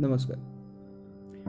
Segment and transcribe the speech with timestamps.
[0.00, 0.36] नमस्कार.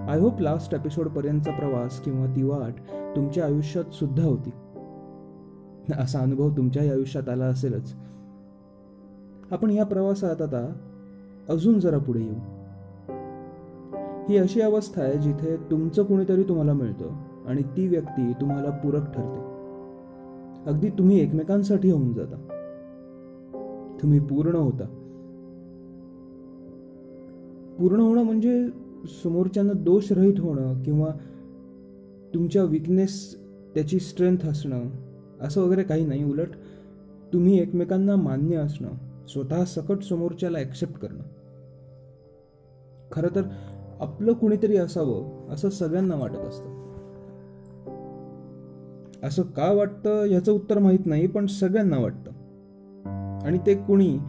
[0.09, 2.73] I hope last एपिसोडपर्यंतचा प्रवास किंवा ती वाट
[3.15, 4.49] तुमच्या आयुष्यात सुद्धा होती.
[5.99, 7.95] असा अनुभव तुमच्याही आयुष्यात आला असेलच.
[9.51, 10.73] आपण या प्रवासात आता
[11.49, 12.35] अजून जरा पुढे येऊ.
[14.29, 17.09] ही अशी अवस्था आहे जिथे तुमचं कुणीतरी तुम्हाला मिळतं
[17.47, 19.60] आणि ती व्यक्ती तुम्हाला पूरक ठरते.
[20.65, 22.35] अगदी तुम्ही एकमेकांसाठी होऊन जाता.
[24.01, 24.85] तुम्ही पूर्ण होता.
[27.79, 28.67] पूर्ण होणं म्हणजे
[29.23, 31.11] समोरच्यानं दोषरहित होणं किंवा
[32.33, 33.35] तुमच्या विकनेस
[33.73, 34.85] त्याची स्ट्रेंथ असणं
[35.41, 36.23] असं वगैरे काही नाही.
[36.23, 36.49] उलट
[37.33, 38.89] तुम्ही एकमेकांना मान्य असणं
[39.27, 41.23] स्वतः सकट समोरच्याला ॲक्सेप्ट करणं.
[43.11, 43.41] खरं तर
[43.99, 46.90] आपलं कुणीतरी असावं असं सगळ्यांना वाटत असतं.
[49.23, 52.31] असं का वाटतं ह्याचं उत्तर माहीत नाही पण सगळ्यांना वाटतं.
[53.45, 54.19] आणि ते कुणी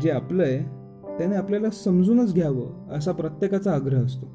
[0.00, 0.78] जे आपलं आहे
[1.18, 4.26] त्याने आपल्याला समजूनच घ्यावं असा प्रत्येकाचा आग्रह असतो.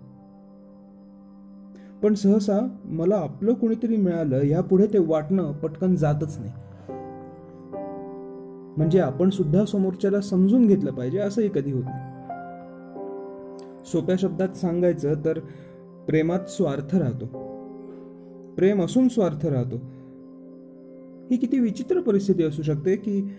[2.04, 6.52] पण सहसा मला आपलं कुणीतरी मिळालं यापुढे ते वाटणं पटकन जातच नाही.
[8.78, 12.14] म्हणजे आपण सुद्धा समोरच्याला समजून घेतलं पाहिजे असंही कधी होत नाही.
[13.86, 15.40] सोप्या शब्दात सांगायचं तर
[16.08, 17.53] प्रेमात स्वार्थ राहतो.
[18.58, 19.76] प्रेम असून स्वार्थ राहतो.
[21.32, 23.32] ही किती विचित्र परिस्थिती असू शकते की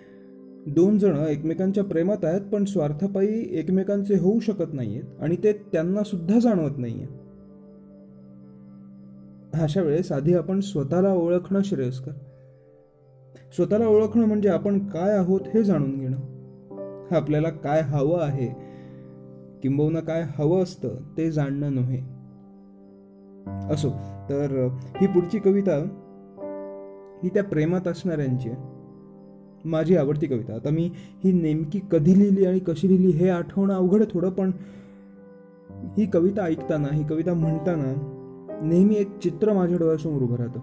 [0.66, 6.38] दोन जण एकमेकांच्या प्रेमात आहेत पण स्वार्थपायी एकमेकांचे होऊ शकत नाहीयेत आणि ते त्यांना सुद्धा
[6.38, 7.06] जाणवत नाहीये
[9.54, 12.12] अशा वेळेस आधी आपण स्वतःला ओळखणं श्रेयस्कर.
[13.56, 16.16] स्वतःला ओळखणं म्हणजे आपण काय आहोत हे जाणून घेणं.
[17.10, 18.46] आपल्याला काय हवं आहे
[19.62, 22.23] किंबहुना काय हवं असतं ते जाणणं नव्हे.
[23.46, 23.88] असो
[24.28, 24.68] तर
[25.00, 25.76] ही पुढची कविता
[27.22, 28.62] ही त्या प्रेमात असणाऱ्यांची आहे.
[29.64, 30.54] माझी आवडती कविता.
[30.54, 34.50] आता मी ही नेमकी कधी लिहिली आणि कशी लिहिली हे आठवणं अवघड थोडं पण
[35.98, 40.60] ही कविता ऐकताना ही कविता म्हणताना नेहमी एक चित्र माझ्या डोळ्यासमोर उभं राहतं.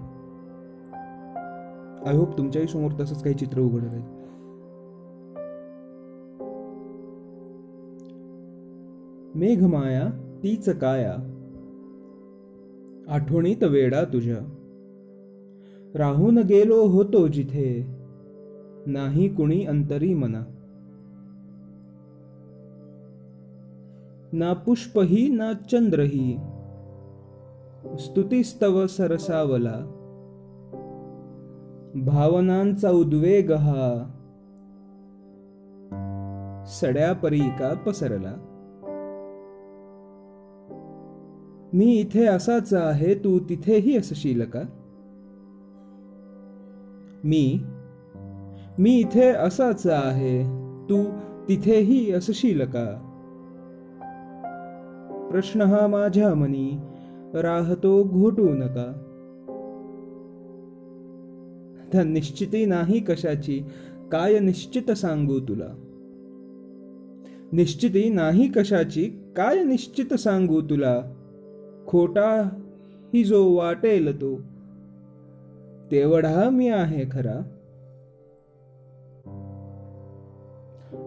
[2.07, 4.21] आय होप तुमच्याही समोर तसंच काही चित्र उघड राहील.
[9.35, 10.09] मेघमाया
[10.43, 11.30] तीच काया
[13.09, 14.57] आठवणीत वेडा तुझ्या.
[15.95, 17.95] राहून गेलो होतो जिथे
[18.85, 20.43] नाही कुणी अंतरी मना.
[24.33, 26.37] ना पुष्पही ना चंद्रही
[27.99, 29.97] स्तुतीस्तव सरसावला.
[31.95, 34.11] भावनांचा उद्वेग हा
[36.67, 38.50] सड्यापरी का पसरला.
[41.73, 44.61] मी इथे असाच आहे तू तिथेही असशील का?
[47.23, 47.59] मी
[48.79, 50.43] मी इथे असाच आहे
[50.89, 51.03] तू
[51.49, 53.07] तिथेही असशील का?
[55.31, 56.77] प्रश्न हा माझ्या मनी
[57.33, 58.91] राहतो घोटू नका
[61.93, 63.61] त्या निश्चिती नाही कशाची
[64.11, 65.69] काय निश्चित सांगू तुला?
[67.51, 71.01] निश्चिती नाही कशाची काय निश्चित सांगू तुला?
[71.91, 72.59] खोटा
[73.13, 74.35] ही जो वाटेल तो
[75.91, 77.37] तेवढा मी आहे खरा.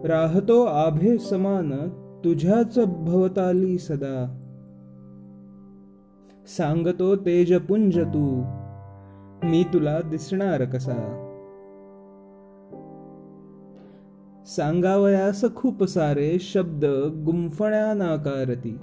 [0.05, 1.71] राहतो आभे समान
[2.23, 4.41] तुझ्याच भवताली सदा.
[6.47, 8.43] सांगतो तेजपुंज तू
[9.43, 11.21] मी तुला दिसणार कसा.
[14.45, 16.85] सांगावयास खूप सारे शब्द
[17.25, 18.79] गुंफण्या नाकारती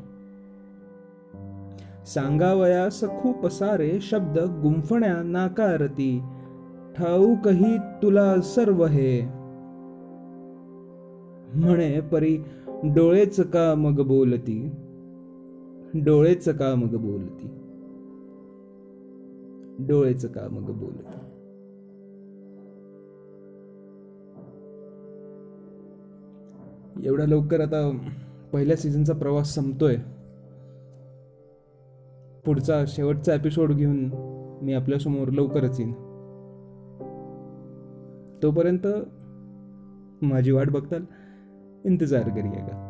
[2.06, 6.22] सांगावयास खूप सारे शब्द गुंफण्या नाकारती.
[6.98, 9.22] ठाऊकही तुला सर्व हे.
[11.54, 12.38] म्हणे परी
[12.84, 14.70] डोळेच का मग बोलती?
[15.94, 17.48] डोळेच का मग बोलती?
[19.86, 21.18] डोळेच का मग बोलती?
[27.06, 27.98] एवढ्या लवकर आता
[28.52, 29.96] पहिल्या सीझनचा प्रवास संपतोय.
[32.44, 34.10] पुढचा शेवटचा एपिसोड घेऊन
[34.62, 35.92] मी आपल्यासमोर लवकरच येईन.
[38.42, 38.86] तोपर्यंत
[40.22, 41.04] माझी वाट बघताल.
[41.84, 42.81] इंतजार करिएगा.